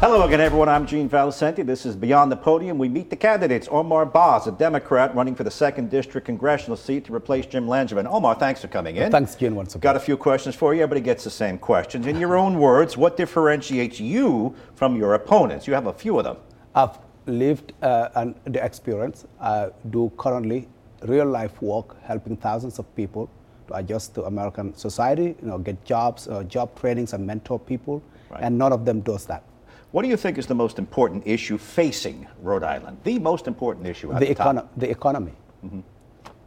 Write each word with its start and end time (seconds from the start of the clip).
Hello 0.00 0.22
again, 0.22 0.40
everyone. 0.40 0.70
I'm 0.70 0.86
Gene 0.86 1.10
Valicenti. 1.10 1.62
This 1.62 1.84
is 1.84 1.94
Beyond 1.94 2.32
the 2.32 2.36
Podium. 2.36 2.78
We 2.78 2.88
meet 2.88 3.10
the 3.10 3.16
candidates. 3.16 3.68
Omar 3.70 4.06
Bah, 4.06 4.40
a 4.46 4.50
Democrat 4.50 5.14
running 5.14 5.34
for 5.34 5.44
the 5.44 5.50
2nd 5.50 5.90
District 5.90 6.24
congressional 6.24 6.78
seat 6.78 7.04
to 7.04 7.14
replace 7.14 7.44
Jim 7.44 7.66
Langevin. 7.66 8.06
Omar, 8.10 8.34
thanks 8.36 8.62
for 8.62 8.68
coming 8.68 8.96
in. 8.96 9.12
Thanks, 9.12 9.34
Gene, 9.34 9.54
once 9.54 9.74
again. 9.74 9.82
Got 9.82 9.96
a 9.96 10.00
few 10.00 10.16
questions 10.16 10.54
for 10.54 10.72
you. 10.72 10.82
Everybody 10.82 11.02
gets 11.02 11.24
the 11.24 11.30
same 11.30 11.58
questions. 11.58 12.06
In 12.06 12.18
your 12.18 12.38
own 12.38 12.58
words, 12.58 12.96
what 12.96 13.18
differentiates 13.18 14.00
you 14.00 14.54
from 14.74 14.96
your 14.96 15.12
opponents? 15.12 15.66
You 15.66 15.74
have 15.74 15.86
a 15.86 15.92
few 15.92 16.16
of 16.16 16.24
them. 16.24 16.38
I've 16.74 16.98
lived 17.26 17.74
uh, 17.82 18.08
and 18.14 18.34
the 18.44 18.64
experience. 18.64 19.26
I 19.38 19.68
do 19.90 20.10
currently 20.16 20.66
real 21.02 21.26
life 21.26 21.60
work 21.60 22.02
helping 22.04 22.38
thousands 22.38 22.78
of 22.78 22.86
people 22.96 23.28
to 23.68 23.74
adjust 23.74 24.14
to 24.14 24.24
American 24.24 24.74
society, 24.74 25.36
you 25.42 25.48
know, 25.48 25.58
get 25.58 25.84
jobs, 25.84 26.26
uh, 26.26 26.42
job 26.44 26.74
trainings, 26.80 27.12
and 27.12 27.26
mentor 27.26 27.58
people. 27.58 28.02
Right. 28.30 28.44
And 28.44 28.56
none 28.56 28.72
of 28.72 28.86
them 28.86 29.02
does 29.02 29.26
that. 29.26 29.44
What 29.92 30.02
do 30.02 30.08
you 30.08 30.16
think 30.16 30.38
is 30.38 30.46
the 30.46 30.54
most 30.54 30.78
important 30.78 31.26
issue 31.26 31.58
facing 31.58 32.26
Rhode 32.42 32.62
Island? 32.62 32.98
The 33.02 33.18
most 33.18 33.48
important 33.48 33.86
issue 33.88 34.12
The, 34.12 34.20
the, 34.26 34.34
econo- 34.34 34.68
the 34.76 34.88
economy. 34.90 35.32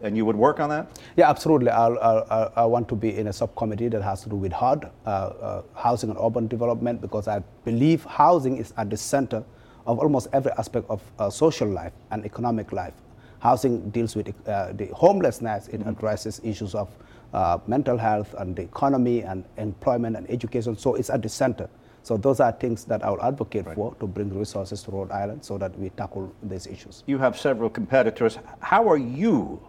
And 0.00 0.16
you 0.16 0.24
would 0.24 0.36
work 0.36 0.60
on 0.60 0.68
that? 0.70 1.00
Yeah, 1.16 1.28
absolutely. 1.30 1.70
I'll, 1.70 1.98
I'll, 2.00 2.52
I'll- 2.56 2.70
want 2.70 2.88
to 2.88 2.94
be 2.96 3.16
in 3.16 3.26
a 3.28 3.32
subcommittee 3.32 3.88
that 3.88 4.02
has 4.02 4.22
to 4.22 4.28
do 4.28 4.36
with 4.36 4.52
HUD, 4.52 4.90
uh, 5.06 5.08
uh, 5.08 5.62
housing 5.74 6.10
and 6.10 6.18
urban 6.20 6.46
development, 6.48 7.00
because 7.00 7.28
I 7.28 7.40
believe 7.64 8.04
housing 8.04 8.56
is 8.58 8.72
at 8.76 8.90
the 8.90 8.96
center 8.96 9.44
of 9.86 9.98
almost 9.98 10.28
every 10.32 10.52
aspect 10.52 10.88
of 10.88 11.02
uh, 11.18 11.28
social 11.30 11.68
life 11.68 11.92
and 12.10 12.24
economic 12.24 12.72
life. 12.72 12.94
Housing 13.40 13.90
deals 13.90 14.14
with 14.16 14.28
uh, 14.48 14.72
the 14.72 14.86
homelessness, 14.94 15.66
it 15.68 15.82
addresses 15.86 16.40
issues 16.44 16.74
of 16.76 16.88
uh, 17.34 17.58
mental 17.66 17.96
health 17.98 18.34
and 18.38 18.54
the 18.54 18.62
economy 18.62 19.22
and 19.22 19.44
employment 19.56 20.16
and 20.16 20.28
education, 20.30 20.76
so 20.76 20.94
it's 20.94 21.10
at 21.10 21.22
the 21.22 21.28
center. 21.28 21.68
So 22.02 22.16
those 22.16 22.40
are 22.40 22.52
things 22.52 22.84
that 22.84 23.04
I 23.04 23.10
will 23.10 23.22
advocate 23.22 23.64
for 23.74 23.94
to 24.00 24.06
bring 24.06 24.36
resources 24.36 24.82
to 24.84 24.90
Rhode 24.90 25.12
Island 25.12 25.44
so 25.44 25.56
that 25.58 25.78
we 25.78 25.90
tackle 25.90 26.32
these 26.42 26.66
issues. 26.66 27.04
You 27.06 27.18
have 27.18 27.38
several 27.38 27.70
competitors. 27.70 28.38
How 28.60 28.88
are 28.88 28.96
you 28.96 29.60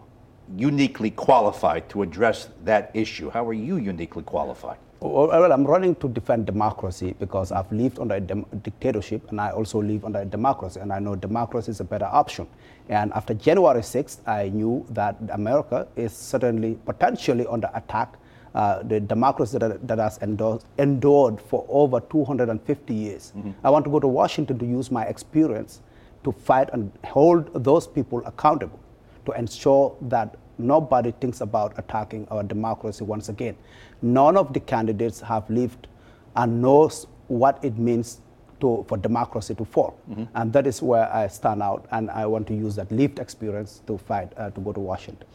uniquely 0.58 1.12
qualified 1.12 1.90
to 1.90 2.02
address 2.02 2.50
that 2.64 2.92
issue? 2.94 3.30
How 3.30 3.48
are 3.48 3.54
you 3.54 3.78
uniquely 3.78 4.24
qualified? 4.24 4.78
Well, 5.00 5.28
well, 5.28 5.52
I'm 5.52 5.66
running 5.66 5.96
to 5.96 6.08
defend 6.08 6.46
democracy 6.46 7.14
because 7.20 7.52
I've 7.52 7.70
lived 7.74 8.00
under 8.00 8.16
a 8.16 8.22
dem- 8.22 8.46
dictatorship 8.62 9.30
and 9.32 9.42
I 9.42 9.50
also 9.52 9.82
live 9.82 10.06
under 10.06 10.20
a 10.20 10.26
democracy, 10.26 10.80
and 10.80 10.94
I 10.94 11.00
know 11.00 11.16
democracy 11.16 11.72
is 11.72 11.82
a 11.82 11.84
better 11.84 12.06
option. 12.06 12.48
And 12.88 13.12
after 13.14 13.34
January 13.34 13.82
6th, 13.82 14.26
I 14.26 14.48
knew 14.50 14.86
that 14.92 15.18
America 15.30 15.88
is 15.98 16.14
certainly 16.14 16.76
potentially 16.86 17.46
under 17.48 17.70
attack. 17.74 18.16
Uh, 18.54 18.84
the 18.84 19.00
democracy 19.00 19.58
that, 19.58 19.88
that 19.88 19.98
has 19.98 20.20
endured, 20.20 20.62
endured 20.78 21.42
for 21.42 21.66
over 21.70 22.00
250 22.00 22.94
years. 22.94 23.34
I 23.64 23.70
want 23.72 23.84
to 23.86 23.90
go 23.90 24.00
to 24.00 24.08
Washington 24.08 24.60
to 24.60 24.66
use 24.66 24.92
my 24.92 25.06
experience 25.06 25.82
to 26.24 26.32
fight 26.32 26.70
and 26.72 26.92
hold 27.04 27.52
those 27.64 27.88
people 27.88 28.22
accountable 28.28 28.80
to 29.26 29.32
ensure 29.32 29.96
that 30.02 30.36
nobody 30.60 31.12
thinks 31.20 31.42
about 31.42 31.74
attacking 31.78 32.28
our 32.30 32.44
democracy 32.44 33.04
once 33.04 33.30
again. 33.30 33.58
None 34.04 34.38
of 34.38 34.54
the 34.54 34.60
candidates 34.60 35.20
have 35.22 35.50
lived 35.50 35.88
and 36.36 36.62
knows 36.62 37.08
what 37.28 37.58
it 37.64 37.80
means 37.80 38.22
to, 38.64 38.86
for 38.88 38.98
democracy 38.98 39.54
to 39.62 39.66
fall. 39.66 39.94
And 40.40 40.54
that 40.54 40.66
is 40.72 40.82
where 40.82 41.08
I 41.22 41.28
stand 41.28 41.62
out, 41.62 41.86
and 41.92 42.10
I 42.22 42.26
want 42.34 42.46
to 42.48 42.56
use 42.66 42.74
that 42.80 42.90
lived 42.92 43.20
experience 43.20 43.82
to 43.88 43.98
fight, 43.98 44.30
uh, 44.38 44.50
to 44.56 44.60
go 44.62 44.72
to 44.72 44.80
Washington. 44.80 45.28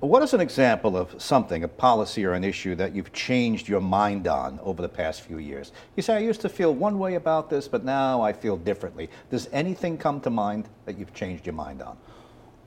What 0.00 0.22
is 0.22 0.34
an 0.34 0.40
example 0.40 0.92
of 1.02 1.06
something, 1.32 1.64
a 1.64 1.68
policy 1.68 2.24
or 2.28 2.32
an 2.40 2.44
issue 2.44 2.74
that 2.82 2.94
you've 2.94 3.12
changed 3.12 3.68
your 3.72 3.80
mind 3.80 4.24
on 4.28 4.60
over 4.62 4.82
the 4.82 4.94
past 5.00 5.22
few 5.22 5.38
years? 5.38 5.72
You 5.96 6.02
say, 6.02 6.14
I 6.14 6.30
used 6.30 6.42
to 6.42 6.48
feel 6.48 6.72
one 6.88 6.98
way 6.98 7.14
about 7.14 7.48
this, 7.48 7.68
but 7.68 7.84
now 7.84 8.20
I 8.28 8.32
feel 8.32 8.56
differently. 8.70 9.08
Does 9.30 9.48
anything 9.52 9.96
come 9.96 10.20
to 10.20 10.30
mind 10.30 10.68
that 10.84 10.98
you've 10.98 11.14
changed 11.14 11.46
your 11.46 11.54
mind 11.54 11.80
on? 11.82 11.96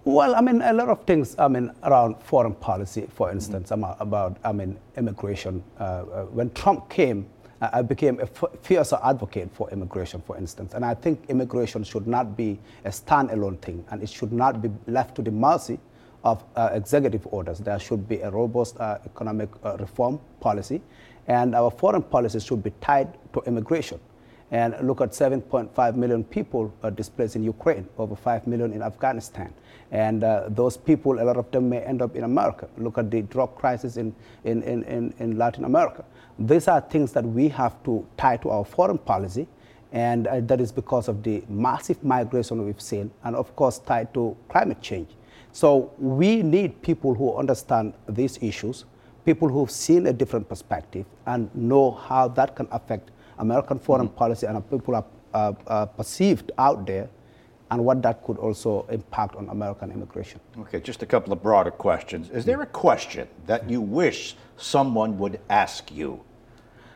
Well, 0.04 0.36
I 0.36 0.42
mean, 0.42 0.62
a 0.62 0.72
lot 0.72 0.90
of 0.90 1.04
things, 1.04 1.36
I 1.38 1.50
mean, 1.50 1.70
around 1.84 2.16
foreign 2.24 2.56
policy, 2.56 3.08
for 3.18 3.30
instance, 3.30 3.72
I'm 3.72 3.84
about, 3.84 4.38
I 4.44 4.54
mean, 4.54 4.80
immigration. 4.96 5.62
Uh, 5.80 5.84
uh, 5.84 6.24
when 6.38 6.50
Trump 6.52 6.90
came, 6.90 7.28
I 7.62 7.82
became 7.82 8.20
a 8.20 8.28
fiercer 8.62 9.00
advocate 9.04 9.50
for 9.52 9.70
immigration, 9.72 10.22
for 10.22 10.38
instance. 10.38 10.74
And 10.74 10.86
I 10.86 10.94
think 10.94 11.26
immigration 11.30 11.84
should 11.84 12.08
not 12.08 12.38
be 12.38 12.60
a 12.86 12.90
standalone 12.90 13.60
thing, 13.60 13.84
and 13.90 14.04
it 14.04 14.10
should 14.10 14.32
not 14.32 14.62
be 14.62 14.70
left 14.86 15.16
to 15.16 15.22
the 15.22 15.32
mercy 15.32 15.80
of 16.24 16.44
uh, 16.56 16.70
executive 16.74 17.26
orders. 17.32 17.60
There 17.60 17.80
should 17.80 18.08
be 18.08 18.20
a 18.22 18.30
robust 18.30 18.80
uh, 18.80 19.00
economic 19.06 19.50
uh, 19.64 19.78
reform 19.78 20.20
policy, 20.40 20.82
and 21.28 21.56
our 21.56 21.72
foreign 21.72 22.04
policy 22.04 22.40
should 22.40 22.62
be 22.62 22.72
tied 22.82 23.18
to 23.34 23.42
immigration 23.48 24.00
and 24.52 24.76
look 24.82 25.02
at 25.02 25.12
7.5 25.12 25.96
million 25.96 26.24
people 26.24 26.74
uh, 26.84 26.90
displaced 26.90 27.36
in 27.36 27.44
Ukraine, 27.44 27.88
over 27.98 28.16
5 28.16 28.48
million 28.48 28.72
in 28.72 28.82
Afghanistan. 28.82 29.54
And 29.92 30.24
uh, 30.24 30.46
those 30.50 30.78
people, 30.78 31.22
a 31.22 31.24
lot 31.24 31.38
of 31.38 31.50
them 31.52 31.70
may 31.70 31.82
end 31.82 32.02
up 32.02 32.16
in 32.16 32.24
America. 32.24 32.68
Look 32.78 32.98
at 32.98 33.12
the 33.12 33.22
drug 33.24 33.56
crisis 33.56 33.98
in, 33.98 34.16
in, 34.44 34.64
in, 34.64 34.84
in, 34.84 35.14
in 35.20 35.38
Latin 35.38 35.66
America. 35.66 36.06
These 36.40 36.68
are 36.68 36.82
things 36.82 37.12
that 37.14 37.26
we 37.26 37.50
have 37.50 37.82
to 37.84 38.06
tie 38.16 38.38
to 38.38 38.50
our 38.50 38.64
foreign 38.66 38.98
policy, 38.98 39.48
and 39.92 40.28
uh, 40.28 40.40
that 40.42 40.62
is 40.62 40.72
because 40.72 41.08
of 41.08 41.24
the 41.24 41.44
massive 41.50 42.04
migration 42.04 42.64
we've 42.66 42.82
seen, 42.82 43.12
and 43.24 43.36
of 43.36 43.56
course, 43.56 43.80
tied 43.80 44.14
to 44.14 44.36
climate 44.48 44.82
change. 44.82 45.10
So 45.52 45.92
we 45.98 46.44
need 46.44 46.82
people 46.82 47.16
who 47.16 47.36
understand 47.36 47.94
these 48.08 48.38
issues, 48.42 48.86
people 49.26 49.50
who've 49.50 49.72
seen 49.72 50.06
a 50.08 50.14
different 50.14 50.48
perspective, 50.48 51.06
and 51.26 51.54
know 51.56 51.92
how 51.92 52.28
that 52.30 52.56
can 52.56 52.68
affect 52.72 53.10
American 53.40 53.80
foreign 53.80 54.10
policy 54.10 54.46
and 54.48 54.70
people 54.70 54.96
are 54.96 55.06
uh, 55.34 55.54
uh, 55.68 55.86
perceived 55.86 56.52
out 56.58 56.86
there, 56.86 57.10
and 57.70 57.84
what 57.84 58.02
that 58.02 58.24
could 58.24 58.38
also 58.38 58.86
impact 58.90 59.36
on 59.36 59.50
American 59.50 59.92
immigration. 59.92 60.40
Okay, 60.60 60.80
just 60.80 61.04
a 61.04 61.06
couple 61.06 61.34
of 61.34 61.44
broader 61.44 61.72
questions. 61.72 62.30
Is 62.30 62.46
there 62.46 62.62
a 62.62 62.66
question 62.66 63.28
that 63.46 63.70
you 63.70 63.82
wish 63.82 64.36
someone 64.56 65.18
would 65.20 65.40
ask 65.50 65.92
you? 65.92 66.22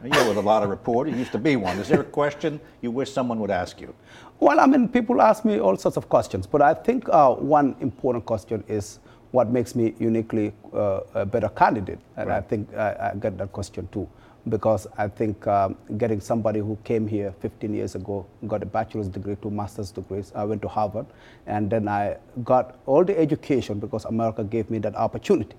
You're 0.04 0.28
with 0.30 0.38
a 0.38 0.42
lot 0.42 0.64
of 0.64 0.70
reporters, 0.70 1.14
you 1.14 1.20
used 1.20 1.34
to 1.34 1.38
be 1.38 1.56
one. 1.58 1.78
Is 1.78 1.88
there 1.88 2.02
a 2.02 2.04
question 2.04 2.60
you 2.82 2.90
wish 2.90 3.12
someone 3.12 3.40
would 3.40 3.52
ask 3.52 3.80
you? 3.80 3.94
Well, 4.40 4.60
I 4.60 4.66
mean, 4.66 4.88
people 4.90 5.22
ask 5.22 5.46
me 5.46 5.60
all 5.60 5.78
sorts 5.78 5.98
of 5.98 6.10
questions, 6.10 6.48
but 6.48 6.62
I 6.62 6.74
think 6.74 7.08
uh, 7.10 7.36
one 7.36 7.76
important 7.82 8.26
question 8.26 8.64
is 8.68 9.00
what 9.30 9.52
makes 9.52 9.76
me 9.76 9.94
uniquely 10.00 10.54
uh, 10.74 11.02
a 11.14 11.26
better 11.26 11.50
candidate, 11.50 12.00
and 12.18 12.32
I 12.32 12.42
think 12.42 12.74
I, 12.76 13.12
I 13.12 13.18
get 13.20 13.38
that 13.38 13.52
question 13.52 13.88
too, 13.92 14.10
because 14.50 14.88
I 14.98 15.08
think 15.08 15.46
um, 15.48 15.76
getting 15.98 16.20
somebody 16.20 16.60
who 16.60 16.78
came 16.84 17.08
here 17.08 17.34
15 17.42 17.74
years 17.74 17.96
ago, 17.96 18.26
got 18.48 18.64
a 18.64 18.66
bachelor's 18.66 19.08
degree, 19.08 19.36
two 19.42 19.52
master's 19.52 19.92
degrees, 19.92 20.32
I 20.36 20.44
went 20.46 20.62
to 20.64 20.68
Harvard, 20.68 21.06
and 21.46 21.70
then 21.70 21.88
I 21.88 22.18
got 22.44 22.80
all 22.86 23.04
the 23.04 23.18
education 23.20 23.80
because 23.80 24.06
America 24.06 24.44
gave 24.44 24.70
me 24.70 24.80
that 24.80 24.96
opportunity. 24.96 25.56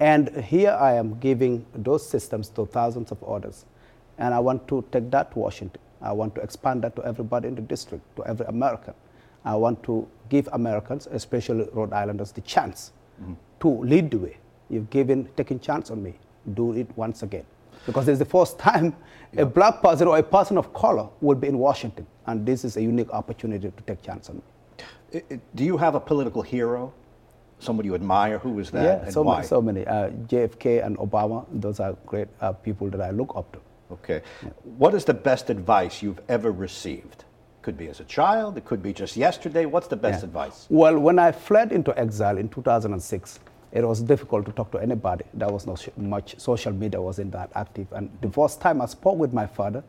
And 0.00 0.28
here 0.44 0.70
I 0.72 0.94
am 0.94 1.18
giving 1.20 1.64
those 1.74 2.06
systems 2.08 2.48
to 2.50 2.66
thousands 2.66 3.12
of 3.12 3.22
others. 3.24 3.64
And 4.18 4.34
I 4.34 4.38
want 4.38 4.66
to 4.68 4.84
take 4.92 5.10
that 5.10 5.32
to 5.32 5.38
Washington. 5.38 5.80
I 6.00 6.12
want 6.12 6.34
to 6.36 6.40
expand 6.40 6.82
that 6.82 6.96
to 6.96 7.04
everybody 7.04 7.48
in 7.48 7.54
the 7.54 7.62
district, 7.62 8.04
to 8.16 8.24
every 8.26 8.46
American. 8.46 8.94
I 9.44 9.54
want 9.56 9.82
to 9.84 10.06
give 10.28 10.48
Americans, 10.52 11.06
especially 11.10 11.68
Rhode 11.72 11.92
Islanders, 11.92 12.32
the 12.32 12.40
chance 12.42 12.92
to 13.60 13.68
lead 13.68 14.10
the 14.10 14.18
way. 14.18 14.36
You've 14.68 14.90
given, 14.90 15.28
taken 15.36 15.60
chance 15.60 15.90
on 15.90 16.02
me. 16.02 16.18
Do 16.54 16.72
it 16.72 16.88
once 16.96 17.22
again. 17.22 17.44
Because 17.84 18.08
it's 18.08 18.18
the 18.18 18.24
first 18.24 18.58
time 18.58 18.94
a 19.36 19.44
black 19.44 19.82
person 19.82 20.08
or 20.08 20.16
a 20.18 20.22
person 20.22 20.56
of 20.56 20.72
color 20.72 21.08
will 21.20 21.34
be 21.36 21.48
in 21.48 21.58
Washington. 21.58 22.06
And 22.26 22.46
this 22.46 22.64
is 22.64 22.76
a 22.76 22.82
unique 22.82 23.10
opportunity 23.12 23.70
to 23.70 23.82
take 23.82 24.02
chance 24.02 24.30
on 24.30 24.36
me. 24.36 24.42
I- 25.14 25.34
I- 25.34 25.40
Do 25.54 25.64
you 25.64 25.76
have 25.76 25.94
a 25.94 26.00
political 26.00 26.42
hero? 26.42 26.92
Somebody 27.58 27.88
you 27.88 27.94
admire? 27.94 28.38
Who 28.38 28.58
is 28.58 28.70
that 28.72 28.82
yeah, 28.84 29.04
and 29.04 29.12
so 29.12 29.22
why? 29.22 29.36
many, 29.36 29.46
so 29.46 29.62
many. 29.62 29.86
Uh, 29.86 30.10
JFK 30.28 30.84
and 30.84 30.96
Obama, 30.98 31.46
those 31.52 31.80
are 31.80 31.94
great 32.06 32.28
uh, 32.40 32.52
people 32.52 32.90
that 32.90 33.00
I 33.00 33.10
look 33.10 33.32
up 33.34 33.50
to. 33.52 33.58
Okay. 33.92 34.20
What 34.78 34.94
is 34.94 35.04
the 35.04 35.14
best 35.14 35.48
advice 35.48 36.02
you've 36.02 36.20
ever 36.28 36.50
received? 36.52 37.24
Could 37.62 37.78
be 37.78 37.88
as 37.88 38.00
a 38.00 38.04
child, 38.04 38.58
it 38.58 38.64
could 38.64 38.82
be 38.82 38.92
just 38.92 39.16
yesterday. 39.16 39.64
What's 39.64 39.88
the 39.88 39.96
best 39.96 40.20
Yeah. 40.22 40.26
advice? 40.28 40.66
Well, 40.70 40.98
when 40.98 41.18
I 41.18 41.32
fled 41.32 41.72
into 41.72 41.96
exile 41.98 42.36
in 42.38 42.48
2006, 42.48 43.38
it 43.72 43.84
was 43.84 44.00
difficult 44.00 44.46
to 44.46 44.52
talk 44.52 44.70
to 44.72 44.78
anybody. 44.78 45.24
There 45.34 45.48
was 45.48 45.66
not 45.66 45.86
much 45.98 46.38
social 46.38 46.72
media 46.72 47.00
wasn't 47.00 47.32
that 47.32 47.50
active. 47.54 47.92
And 47.92 48.10
the 48.20 48.30
first 48.30 48.60
time 48.60 48.80
I 48.80 48.86
spoke 48.86 49.18
with 49.18 49.32
my 49.32 49.46
father, 49.46 49.82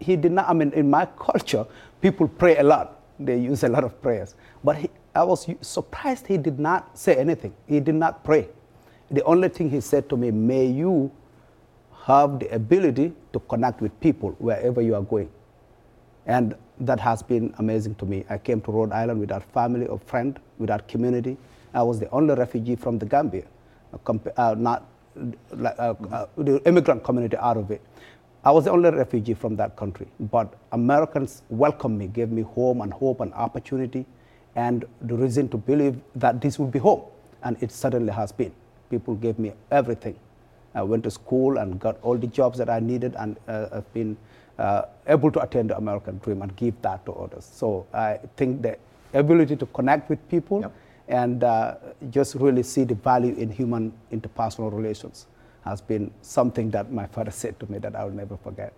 he 0.00 0.16
did 0.16 0.32
not. 0.32 0.48
I 0.48 0.52
mean, 0.52 0.72
in 0.72 0.90
my 0.90 1.06
culture, 1.18 1.66
people 2.00 2.28
pray 2.28 2.56
a 2.56 2.62
lot. 2.62 3.00
They 3.18 3.38
use 3.38 3.62
a 3.62 3.68
lot 3.68 3.84
of 3.84 4.00
prayers. 4.02 4.34
But 4.64 4.76
he, 4.76 4.90
I 5.14 5.22
was 5.22 5.46
surprised 5.60 6.26
he 6.26 6.36
did 6.36 6.58
not 6.58 6.98
say 6.98 7.16
anything. 7.16 7.54
He 7.66 7.80
did 7.80 7.94
not 7.94 8.24
pray. 8.24 8.48
The 9.10 9.22
only 9.22 9.48
thing 9.48 9.70
he 9.70 9.80
said 9.80 10.08
to 10.10 10.16
me, 10.16 10.30
"May 10.30 10.66
you 10.66 11.10
have 12.04 12.40
the 12.40 12.48
ability 12.54 13.12
to 13.32 13.38
connect 13.40 13.80
with 13.80 13.98
people 14.00 14.30
wherever 14.38 14.82
you 14.82 14.94
are 14.94 15.02
going." 15.02 15.30
And 16.26 16.56
that 16.80 17.00
has 17.00 17.22
been 17.22 17.54
amazing 17.58 17.94
to 17.96 18.04
me. 18.04 18.24
I 18.28 18.38
came 18.38 18.60
to 18.62 18.72
Rhode 18.72 18.92
Island 18.92 19.20
without 19.20 19.44
family 19.52 19.86
or 19.86 19.98
friend, 20.00 20.38
without 20.58 20.88
community. 20.88 21.36
I 21.76 21.82
was 21.82 22.00
the 22.00 22.08
only 22.10 22.34
refugee 22.34 22.74
from 22.74 22.98
the 22.98 23.04
Gambia, 23.04 23.44
uh, 23.92 24.54
not 24.58 24.86
uh, 25.52 25.64
uh, 25.66 26.26
the 26.38 26.62
immigrant 26.66 27.04
community 27.04 27.36
out 27.36 27.58
of 27.58 27.70
it. 27.70 27.82
I 28.44 28.50
was 28.50 28.64
the 28.64 28.70
only 28.70 28.90
refugee 28.90 29.34
from 29.34 29.56
that 29.56 29.76
country, 29.76 30.06
but 30.18 30.54
Americans 30.72 31.42
welcomed 31.50 31.98
me, 31.98 32.06
gave 32.06 32.30
me 32.30 32.42
home 32.42 32.80
and 32.80 32.92
hope 32.92 33.20
and 33.20 33.34
opportunity, 33.34 34.06
and 34.54 34.86
the 35.02 35.14
reason 35.16 35.48
to 35.50 35.58
believe 35.58 36.00
that 36.14 36.40
this 36.40 36.58
would 36.58 36.70
be 36.72 36.78
home, 36.78 37.02
and 37.42 37.62
it 37.62 37.70
certainly 37.72 38.12
has 38.12 38.32
been. 38.32 38.52
People 38.88 39.14
gave 39.14 39.38
me 39.38 39.52
everything. 39.70 40.16
I 40.74 40.82
went 40.82 41.04
to 41.04 41.10
school 41.10 41.58
and 41.58 41.78
got 41.78 41.98
all 42.02 42.16
the 42.16 42.26
jobs 42.28 42.56
that 42.58 42.70
I 42.70 42.80
needed, 42.80 43.16
and 43.18 43.36
uh, 43.48 43.68
have 43.74 43.92
been 43.92 44.16
able 45.06 45.30
to 45.30 45.40
attain 45.42 45.66
the 45.66 45.76
American 45.76 46.18
dream 46.18 46.40
and 46.40 46.56
give 46.56 46.80
that 46.80 47.04
to 47.04 47.12
others. 47.12 47.44
So 47.52 47.86
I 47.92 48.18
think 48.36 48.62
the 48.62 48.78
ability 49.12 49.56
to 49.56 49.66
connect 49.66 50.08
with 50.08 50.26
people 50.30 50.60
Yep. 50.62 50.72
And 51.08 51.44
uh, 51.44 51.76
just 52.10 52.34
really 52.34 52.62
see 52.62 52.84
the 52.84 52.94
value 52.94 53.34
in 53.34 53.50
human 53.50 53.92
interpersonal 54.12 54.72
relations 54.72 55.26
has 55.64 55.80
been 55.80 56.10
something 56.22 56.70
that 56.70 56.92
my 56.92 57.06
father 57.06 57.30
said 57.30 57.58
to 57.60 57.70
me 57.70 57.78
that 57.78 57.94
I 57.96 58.04
will 58.04 58.12
never 58.12 58.36
forget. 58.36 58.72